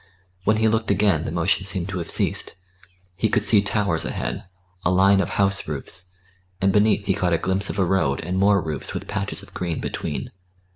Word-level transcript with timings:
When 0.45 0.57
he 0.57 0.67
looked 0.67 0.89
again 0.89 1.25
the 1.25 1.31
motion 1.31 1.63
seemed 1.63 1.89
to 1.89 1.99
have 1.99 2.09
ceased; 2.09 2.55
he 3.15 3.29
could 3.29 3.43
see 3.43 3.61
towers 3.61 4.03
ahead, 4.03 4.45
a 4.83 4.89
line 4.89 5.21
of 5.21 5.29
house 5.37 5.67
roofs, 5.67 6.13
and 6.59 6.73
beneath 6.73 7.05
he 7.05 7.13
caught 7.13 7.33
a 7.33 7.37
glimpse 7.37 7.69
of 7.69 7.77
a 7.77 7.85
road 7.85 8.19
and 8.21 8.35
more 8.39 8.59
roofs 8.63 8.95
with 8.95 9.07
patches 9.07 9.43
of 9.43 9.53
green 9.53 9.79
between. 9.79 10.31